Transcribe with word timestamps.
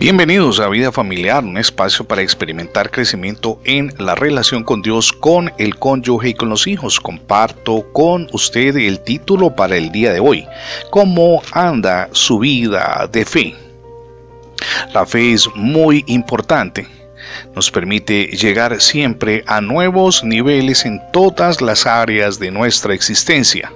Bienvenidos 0.00 0.60
a 0.60 0.68
Vida 0.70 0.92
Familiar, 0.92 1.44
un 1.44 1.58
espacio 1.58 2.06
para 2.06 2.22
experimentar 2.22 2.90
crecimiento 2.90 3.60
en 3.64 3.92
la 3.98 4.14
relación 4.14 4.64
con 4.64 4.80
Dios, 4.80 5.12
con 5.12 5.52
el 5.58 5.76
cónyuge 5.76 6.30
y 6.30 6.34
con 6.34 6.48
los 6.48 6.66
hijos. 6.66 6.98
Comparto 6.98 7.92
con 7.92 8.26
usted 8.32 8.78
el 8.78 9.00
título 9.00 9.54
para 9.54 9.76
el 9.76 9.92
día 9.92 10.10
de 10.14 10.20
hoy. 10.20 10.46
¿Cómo 10.90 11.42
anda 11.52 12.08
su 12.12 12.38
vida 12.38 13.10
de 13.12 13.26
fe? 13.26 13.54
La 14.94 15.04
fe 15.04 15.34
es 15.34 15.46
muy 15.54 16.02
importante. 16.06 16.88
Nos 17.54 17.70
permite 17.70 18.28
llegar 18.28 18.80
siempre 18.80 19.44
a 19.46 19.60
nuevos 19.60 20.24
niveles 20.24 20.86
en 20.86 20.98
todas 21.12 21.60
las 21.60 21.84
áreas 21.84 22.38
de 22.38 22.50
nuestra 22.50 22.94
existencia. 22.94 23.70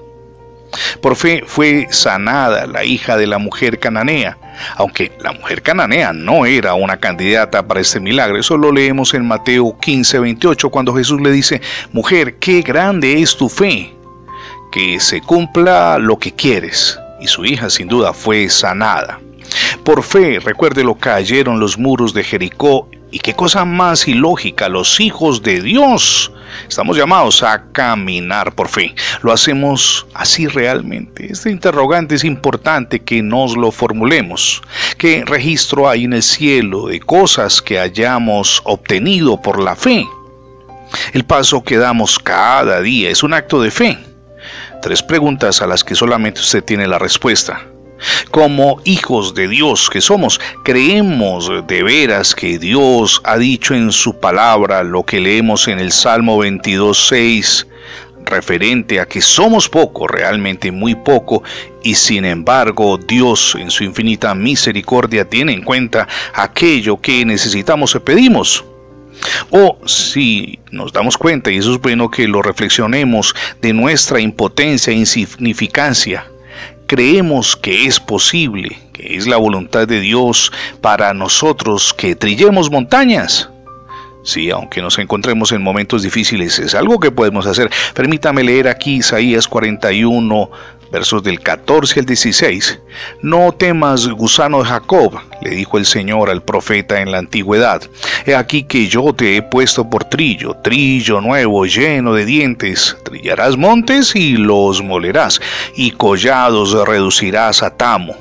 Por 1.00 1.16
fe 1.16 1.43
fue 1.46 1.86
sanada 1.91 2.66
la 2.66 2.84
hija 2.84 3.16
de 3.16 3.27
la 3.27 3.38
mujer 3.38 3.79
cananea, 3.79 4.38
aunque 4.77 5.12
la 5.20 5.32
mujer 5.32 5.62
cananea 5.62 6.12
no 6.12 6.46
era 6.46 6.74
una 6.74 6.96
candidata 6.96 7.66
para 7.66 7.80
este 7.80 8.01
milagro. 8.01 8.38
Eso 8.38 8.56
lo 8.56 8.73
leemos 8.73 9.15
en 9.15 9.27
Mateo 9.27 9.77
15, 9.79 10.18
28, 10.18 10.70
cuando 10.70 10.95
Jesús 10.95 11.20
le 11.20 11.30
dice, 11.30 11.60
mujer, 11.92 12.37
qué 12.37 12.62
grande 12.62 13.20
es 13.20 13.37
tu 13.37 13.48
fe, 13.48 13.92
que 14.73 15.01
se 15.01 15.20
cumpla 15.20 15.98
lo 15.98 16.18
que 16.18 16.32
quieres. 16.32 16.98
Y 17.20 17.27
su 17.27 17.45
hija 17.45 17.70
sin 17.70 17.88
duda 17.88 18.12
fue 18.12 18.48
sanada. 18.48 19.20
Por 19.84 20.02
fe, 20.02 20.41
recuérdelo, 20.41 20.95
cayeron 20.95 21.60
los 21.60 21.79
muros 21.79 22.12
de 22.15 22.24
Jericó 22.24 22.88
y 23.14 23.20
qué 23.20 23.32
cosa 23.32 23.64
más 23.64 24.09
ilógica, 24.09 24.68
los 24.68 24.98
hijos 24.98 25.41
de 25.41 25.62
Dios. 25.62 26.32
Estamos 26.68 26.96
llamados 26.96 27.45
a 27.45 27.66
caminar 27.70 28.56
por 28.56 28.68
fe. 28.68 28.92
¿Lo 29.23 29.32
hacemos 29.32 30.04
así 30.14 30.48
realmente? 30.48 31.30
Este 31.30 31.52
interrogante 31.52 32.16
es 32.16 32.24
importante 32.24 32.98
que 32.98 33.23
nos 33.23 33.56
lo 33.56 33.70
formulemos. 33.70 34.62
¿Qué 34.98 35.23
registro 35.24 35.88
hay 35.88 36.02
en 36.02 36.14
el 36.14 36.24
cielo 36.24 36.88
de 36.88 36.98
cosas 36.98 37.62
que 37.62 37.78
hayamos 37.78 38.60
obtenido 38.64 39.40
por 39.40 39.62
la 39.62 39.76
fe? 39.76 40.04
El 41.12 41.24
paso 41.24 41.62
que 41.62 41.76
damos 41.76 42.18
cada 42.18 42.80
día 42.80 43.10
es 43.10 43.23
un 43.23 43.32
acto 43.32 43.62
de 43.62 43.71
fe. 43.71 43.96
Tres 44.82 45.04
preguntas 45.04 45.62
a 45.62 45.68
las 45.68 45.84
que 45.84 45.95
solamente 45.95 46.40
usted 46.40 46.65
tiene 46.65 46.88
la 46.88 46.99
respuesta. 46.99 47.65
Como 48.30 48.80
hijos 48.85 49.35
de 49.35 49.49
Dios 49.49 49.88
que 49.91 50.01
somos, 50.01 50.41
creemos 50.65 51.51
de 51.66 51.83
veras 51.83 52.35
que 52.35 52.59
Dios 52.59 53.21
ha 53.24 53.38
dicho 53.38 53.74
en 53.74 53.93
su 53.93 54.19
palabra 54.19 54.83
lo 54.83 55.05
que 55.05 55.21
leemos 55.21 55.69
en 55.69 55.79
el 55.79 55.93
Salmo 55.93 56.45
22.6 56.45 57.66
referente 58.24 59.01
a 59.01 59.07
que 59.07 59.21
somos 59.21 59.69
poco, 59.69 60.07
realmente 60.07 60.73
muy 60.73 60.95
poco, 60.95 61.43
y 61.83 61.95
sin 61.95 62.24
embargo 62.24 62.99
Dios 62.99 63.57
en 63.59 63.71
su 63.71 63.85
infinita 63.85 64.34
misericordia 64.34 65.28
tiene 65.28 65.53
en 65.53 65.62
cuenta 65.62 66.09
aquello 66.33 67.00
que 67.00 67.25
necesitamos 67.25 67.94
y 67.94 67.99
pedimos. 68.00 68.65
O 69.50 69.78
si 69.87 70.59
nos 70.71 70.93
damos 70.93 71.16
cuenta, 71.16 71.50
y 71.50 71.59
eso 71.59 71.72
es 71.72 71.81
bueno 71.81 72.11
que 72.11 72.27
lo 72.27 72.43
reflexionemos, 72.43 73.34
de 73.61 73.72
nuestra 73.72 74.21
impotencia 74.21 74.93
e 74.93 74.97
insignificancia, 74.97 76.27
creemos 76.87 77.56
que 77.56 77.87
es 77.87 78.00
posible, 78.00 78.78
que 78.93 79.16
es 79.16 79.27
la 79.27 79.37
voluntad 79.37 79.87
de 79.87 80.00
Dios 80.00 80.53
para 80.81 81.15
nosotros 81.15 81.94
que 81.94 82.16
trillemos 82.16 82.71
montañas. 82.71 83.50
Sí, 84.25 84.50
aunque 84.50 84.81
nos 84.81 84.99
encontremos 84.99 85.53
en 85.53 85.62
momentos 85.62 86.03
difíciles, 86.03 86.59
es 86.59 86.75
algo 86.75 86.99
que 86.99 87.10
podemos 87.10 87.47
hacer. 87.47 87.71
Permítame 87.93 88.43
leer 88.43 88.69
aquí 88.69 88.97
Isaías 88.97 89.47
41, 89.47 90.50
versos 90.94 91.25
del 91.25 91.41
14 91.41 91.98
al 91.98 92.06
16. 92.06 92.81
No 93.20 93.50
temas, 93.50 94.06
gusano 94.06 94.62
de 94.62 94.69
Jacob, 94.69 95.19
le 95.42 95.50
dijo 95.50 95.76
el 95.76 95.87
Señor 95.87 96.31
al 96.31 96.44
profeta 96.44 97.00
en 97.00 97.10
la 97.10 97.19
antigüedad. 97.19 97.82
He 98.25 98.37
aquí 98.37 98.62
que 98.62 98.87
yo 98.87 99.12
te 99.12 99.37
he 99.37 99.42
puesto 99.42 99.91
por 99.91 100.04
trillo, 100.04 100.54
trillo 100.62 101.20
nuevo, 101.20 101.66
lleno 101.66 102.15
de 102.15 102.25
dientes. 102.25 102.97
Trillarás 103.03 103.56
montes 103.56 104.15
y 104.15 104.37
los 104.37 104.84
molerás, 104.84 105.41
y 105.75 105.91
collados 105.91 106.72
reducirás 106.87 107.65
a 107.65 107.77
tamo 107.77 108.15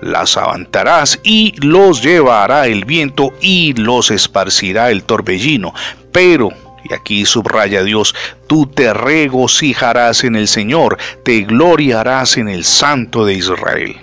las 0.00 0.38
avantarás 0.38 1.20
y 1.22 1.52
los 1.60 2.02
llevará 2.02 2.66
el 2.66 2.86
viento 2.86 3.34
y 3.42 3.74
los 3.74 4.10
esparcirá 4.10 4.90
el 4.90 5.02
torbellino. 5.02 5.74
Pero 6.10 6.48
y 6.90 6.94
aquí 6.94 7.24
subraya 7.24 7.82
Dios, 7.82 8.14
tú 8.46 8.66
te 8.66 8.92
regocijarás 8.92 10.24
en 10.24 10.36
el 10.36 10.48
Señor, 10.48 10.98
te 11.22 11.42
gloriarás 11.42 12.36
en 12.36 12.48
el 12.48 12.64
Santo 12.64 13.24
de 13.24 13.34
Israel. 13.34 13.96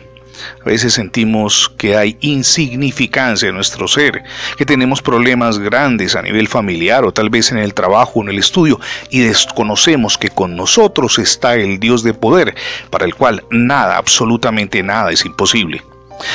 A 0.61 0.65
veces 0.65 0.93
sentimos 0.93 1.71
que 1.77 1.97
hay 1.97 2.17
insignificancia 2.21 3.49
en 3.49 3.55
nuestro 3.55 3.87
ser, 3.87 4.23
que 4.57 4.65
tenemos 4.65 5.01
problemas 5.01 5.59
grandes 5.59 6.15
a 6.15 6.21
nivel 6.21 6.47
familiar 6.47 7.05
o 7.05 7.11
tal 7.11 7.29
vez 7.29 7.51
en 7.51 7.57
el 7.57 7.73
trabajo 7.73 8.19
o 8.19 8.23
en 8.23 8.29
el 8.29 8.39
estudio 8.39 8.79
y 9.09 9.21
desconocemos 9.21 10.17
que 10.17 10.29
con 10.29 10.55
nosotros 10.55 11.19
está 11.19 11.55
el 11.55 11.79
Dios 11.79 12.03
de 12.03 12.13
poder, 12.13 12.55
para 12.89 13.05
el 13.05 13.15
cual 13.15 13.43
nada, 13.49 13.97
absolutamente 13.97 14.83
nada 14.83 15.11
es 15.11 15.25
imposible. 15.25 15.81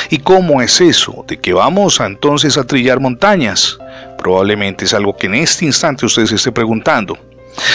¿Y 0.09 0.19
cómo 0.19 0.61
es 0.61 0.81
eso? 0.81 1.25
¿De 1.27 1.39
que 1.39 1.53
vamos 1.53 1.99
entonces 1.99 2.57
a 2.57 2.63
trillar 2.63 2.99
montañas? 2.99 3.77
Probablemente 4.17 4.85
es 4.85 4.93
algo 4.93 5.15
que 5.15 5.27
en 5.27 5.35
este 5.35 5.65
instante 5.65 6.05
usted 6.05 6.25
se 6.25 6.35
esté 6.35 6.51
preguntando. 6.51 7.17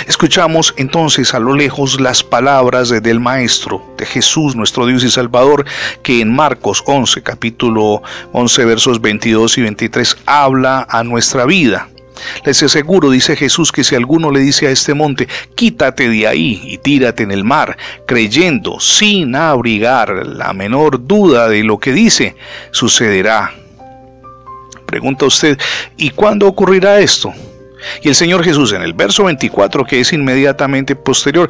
Escuchamos 0.06 0.74
entonces 0.76 1.34
a 1.34 1.38
lo 1.38 1.54
lejos 1.54 2.00
las 2.00 2.24
palabras 2.24 2.88
del 2.88 3.20
Maestro, 3.20 3.82
de 3.96 4.06
Jesús, 4.06 4.56
nuestro 4.56 4.86
Dios 4.86 5.04
y 5.04 5.10
Salvador, 5.10 5.64
que 6.02 6.20
en 6.20 6.34
Marcos 6.34 6.82
11, 6.86 7.22
capítulo 7.22 8.02
11, 8.32 8.64
versos 8.64 9.00
22 9.00 9.58
y 9.58 9.62
23, 9.62 10.16
habla 10.26 10.86
a 10.88 11.04
nuestra 11.04 11.44
vida. 11.44 11.88
Les 12.44 12.62
aseguro, 12.62 13.10
dice 13.10 13.36
Jesús, 13.36 13.72
que 13.72 13.84
si 13.84 13.94
alguno 13.94 14.30
le 14.30 14.40
dice 14.40 14.66
a 14.66 14.70
este 14.70 14.94
monte, 14.94 15.28
quítate 15.54 16.08
de 16.08 16.26
ahí 16.26 16.60
y 16.64 16.78
tírate 16.78 17.22
en 17.22 17.30
el 17.30 17.44
mar, 17.44 17.76
creyendo, 18.06 18.80
sin 18.80 19.34
abrigar 19.34 20.26
la 20.26 20.52
menor 20.52 21.06
duda 21.06 21.48
de 21.48 21.64
lo 21.64 21.78
que 21.78 21.92
dice, 21.92 22.36
sucederá. 22.70 23.52
Pregunta 24.86 25.26
usted, 25.26 25.58
¿y 25.96 26.10
cuándo 26.10 26.46
ocurrirá 26.46 26.98
esto? 26.98 27.32
Y 28.02 28.08
el 28.08 28.14
Señor 28.14 28.42
Jesús 28.42 28.72
en 28.72 28.82
el 28.82 28.94
verso 28.94 29.24
24, 29.24 29.84
que 29.84 30.00
es 30.00 30.12
inmediatamente 30.12 30.96
posterior, 30.96 31.48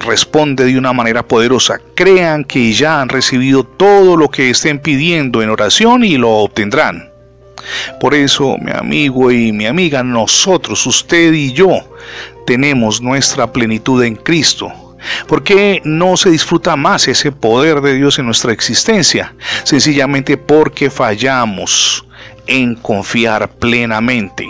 responde 0.00 0.64
de 0.64 0.76
una 0.76 0.92
manera 0.92 1.22
poderosa, 1.22 1.80
crean 1.94 2.44
que 2.44 2.72
ya 2.72 3.00
han 3.00 3.08
recibido 3.08 3.64
todo 3.64 4.16
lo 4.16 4.28
que 4.28 4.50
estén 4.50 4.78
pidiendo 4.78 5.42
en 5.42 5.50
oración 5.50 6.04
y 6.04 6.16
lo 6.16 6.30
obtendrán. 6.30 7.13
Por 8.00 8.14
eso, 8.14 8.56
mi 8.58 8.72
amigo 8.72 9.30
y 9.30 9.52
mi 9.52 9.66
amiga, 9.66 10.02
nosotros, 10.02 10.86
usted 10.86 11.32
y 11.32 11.52
yo, 11.52 11.80
tenemos 12.46 13.00
nuestra 13.00 13.52
plenitud 13.52 14.02
en 14.02 14.16
Cristo. 14.16 14.72
¿Por 15.26 15.42
qué 15.42 15.82
no 15.84 16.16
se 16.16 16.30
disfruta 16.30 16.76
más 16.76 17.08
ese 17.08 17.30
poder 17.30 17.80
de 17.80 17.94
Dios 17.94 18.18
en 18.18 18.26
nuestra 18.26 18.52
existencia? 18.52 19.34
Sencillamente 19.64 20.36
porque 20.36 20.90
fallamos 20.90 22.04
en 22.46 22.74
confiar 22.74 23.50
plenamente. 23.50 24.48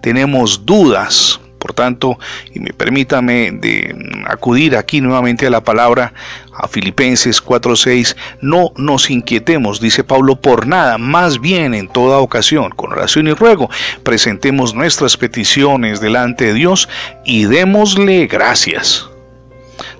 Tenemos 0.00 0.64
dudas, 0.64 1.40
por 1.58 1.74
tanto, 1.74 2.18
y 2.54 2.60
me 2.60 2.72
permítame 2.72 3.50
de 3.52 3.94
acudir 4.26 4.76
aquí 4.76 5.00
nuevamente 5.00 5.46
a 5.46 5.50
la 5.50 5.62
palabra 5.62 6.12
a 6.52 6.68
Filipenses 6.68 7.42
4:6, 7.42 8.16
no 8.40 8.72
nos 8.76 9.10
inquietemos, 9.10 9.80
dice 9.80 10.04
Pablo, 10.04 10.36
por 10.36 10.66
nada, 10.66 10.98
más 10.98 11.40
bien 11.40 11.74
en 11.74 11.88
toda 11.88 12.18
ocasión, 12.18 12.70
con 12.70 12.92
oración 12.92 13.28
y 13.28 13.32
ruego, 13.32 13.70
presentemos 14.02 14.74
nuestras 14.74 15.16
peticiones 15.16 16.00
delante 16.00 16.46
de 16.46 16.54
Dios 16.54 16.88
y 17.24 17.44
démosle 17.44 18.26
gracias. 18.26 19.08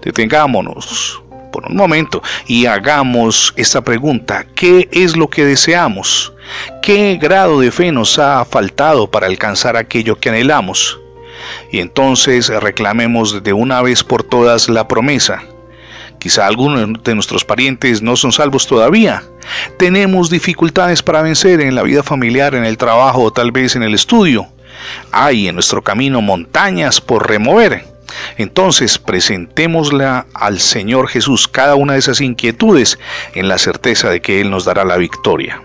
Detengámonos 0.03 1.23
por 1.53 1.67
un 1.67 1.77
momento 1.77 2.23
y 2.47 2.67
hagamos 2.67 3.55
esta 3.57 3.81
pregunta, 3.83 4.47
¿qué 4.55 4.89
es 4.93 5.17
lo 5.17 5.29
que 5.29 5.45
deseamos? 5.45 6.33
¿Qué 6.83 7.19
grado 7.21 7.61
de 7.61 7.71
fe 7.71 7.93
nos 7.93 8.19
ha 8.19 8.45
faltado 8.45 9.11
para 9.11 9.27
alcanzar 9.27 9.77
aquello 9.77 10.17
que 10.17 10.29
anhelamos? 10.29 10.99
Y 11.71 11.81
entonces 11.81 12.49
reclamemos 12.49 13.43
de 13.43 13.53
una 13.53 13.83
vez 13.83 14.05
por 14.05 14.23
todas 14.23 14.69
la 14.69 14.89
promesa. 14.89 15.43
Quizá 16.19 16.47
algunos 16.47 17.03
de 17.05 17.15
nuestros 17.15 17.45
parientes 17.45 18.03
no 18.03 18.17
son 18.17 18.33
salvos 18.33 18.67
todavía. 18.67 19.23
Tenemos 19.79 20.31
dificultades 20.31 21.03
para 21.03 21.23
vencer 21.23 21.61
en 21.61 21.75
la 21.75 21.83
vida 21.83 22.03
familiar, 22.03 22.55
en 22.55 22.65
el 22.65 22.77
trabajo 22.77 23.23
o 23.23 23.33
tal 23.33 23.53
vez 23.53 23.77
en 23.77 23.85
el 23.85 23.95
estudio. 23.95 24.49
Hay 25.13 25.49
en 25.49 25.55
nuestro 25.55 25.83
camino 25.83 26.21
montañas 26.21 27.01
por 27.01 27.29
remover. 27.29 27.85
Entonces 28.37 28.99
presentémosla 28.99 30.27
al 30.35 30.61
Señor 30.61 31.09
Jesús 31.09 31.47
cada 31.47 31.75
una 31.75 31.93
de 31.93 32.01
esas 32.01 32.21
inquietudes 32.21 32.99
en 33.35 33.49
la 33.49 33.59
certeza 33.59 34.11
de 34.11 34.21
que 34.21 34.41
Él 34.41 34.51
nos 34.51 34.65
dará 34.65 34.85
la 34.85 34.97
victoria. 34.97 35.63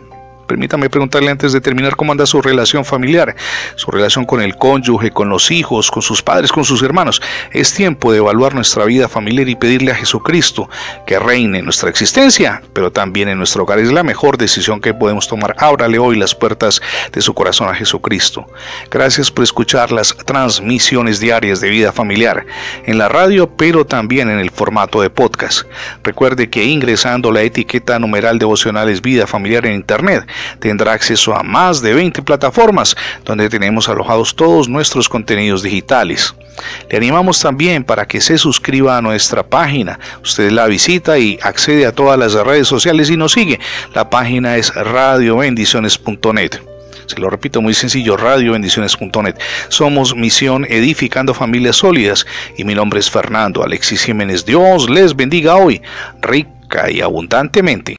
Permítame 0.47 0.89
preguntarle 0.89 1.31
antes 1.31 1.53
de 1.53 1.61
terminar 1.61 1.95
cómo 1.95 2.11
anda 2.11 2.25
su 2.25 2.41
relación 2.41 2.85
familiar, 2.85 3.35
su 3.75 3.91
relación 3.91 4.25
con 4.25 4.41
el 4.41 4.57
cónyuge, 4.57 5.11
con 5.11 5.29
los 5.29 5.51
hijos, 5.51 5.89
con 5.89 6.01
sus 6.01 6.21
padres, 6.21 6.51
con 6.51 6.65
sus 6.65 6.83
hermanos. 6.83 7.21
Es 7.51 7.73
tiempo 7.73 8.11
de 8.11 8.17
evaluar 8.19 8.53
nuestra 8.53 8.85
vida 8.85 9.07
familiar 9.07 9.47
y 9.47 9.55
pedirle 9.55 9.91
a 9.91 9.95
Jesucristo 9.95 10.69
que 11.07 11.19
reine 11.19 11.59
en 11.59 11.65
nuestra 11.65 11.89
existencia, 11.89 12.61
pero 12.73 12.91
también 12.91 13.29
en 13.29 13.37
nuestro 13.37 13.63
hogar. 13.63 13.79
Es 13.79 13.91
la 13.91 14.03
mejor 14.03 14.37
decisión 14.37 14.81
que 14.81 14.93
podemos 14.93 15.27
tomar. 15.27 15.55
Ábrale 15.57 15.97
hoy 15.97 16.17
las 16.17 16.35
puertas 16.35 16.81
de 17.11 17.21
su 17.21 17.33
corazón 17.33 17.69
a 17.69 17.75
Jesucristo. 17.75 18.45
Gracias 18.91 19.31
por 19.31 19.43
escuchar 19.43 19.91
las 19.91 20.15
transmisiones 20.15 21.19
diarias 21.19 21.61
de 21.61 21.69
vida 21.69 21.91
familiar 21.91 22.45
en 22.85 22.97
la 22.97 23.09
radio, 23.09 23.49
pero 23.49 23.85
también 23.85 24.29
en 24.29 24.39
el 24.39 24.51
formato 24.51 25.01
de 25.01 25.09
podcast. 25.09 25.63
Recuerde 26.03 26.49
que 26.49 26.65
ingresando 26.65 27.31
la 27.31 27.41
etiqueta 27.41 27.99
numeral 27.99 28.39
devocionales 28.39 29.01
vida 29.01 29.27
familiar 29.27 29.65
en 29.65 29.73
internet, 29.75 30.27
tendrá 30.59 30.93
acceso 30.93 31.35
a 31.35 31.43
más 31.43 31.81
de 31.81 31.93
20 31.93 32.21
plataformas 32.21 32.95
donde 33.25 33.49
tenemos 33.49 33.89
alojados 33.89 34.35
todos 34.35 34.67
nuestros 34.67 35.09
contenidos 35.09 35.63
digitales. 35.63 36.35
Le 36.89 36.97
animamos 36.97 37.39
también 37.39 37.83
para 37.83 38.07
que 38.07 38.21
se 38.21 38.37
suscriba 38.37 38.97
a 38.97 39.01
nuestra 39.01 39.43
página. 39.43 39.99
Usted 40.23 40.51
la 40.51 40.67
visita 40.67 41.17
y 41.17 41.39
accede 41.41 41.85
a 41.85 41.91
todas 41.91 42.17
las 42.19 42.33
redes 42.33 42.67
sociales 42.67 43.09
y 43.09 43.17
nos 43.17 43.33
sigue. 43.33 43.59
La 43.93 44.09
página 44.09 44.57
es 44.57 44.73
radiobendiciones.net. 44.73 46.61
Se 47.05 47.19
lo 47.19 47.29
repito 47.29 47.61
muy 47.61 47.73
sencillo, 47.73 48.17
radiobendiciones.net. 48.17 49.35
Somos 49.69 50.15
Misión 50.15 50.65
Edificando 50.69 51.33
Familias 51.33 51.77
Sólidas 51.77 52.25
y 52.57 52.63
mi 52.63 52.75
nombre 52.75 52.99
es 52.99 53.09
Fernando 53.09 53.63
Alexis 53.63 54.03
Jiménez. 54.03 54.45
Dios 54.45 54.89
les 54.89 55.15
bendiga 55.15 55.55
hoy, 55.55 55.81
rica 56.21 56.89
y 56.89 57.01
abundantemente. 57.01 57.91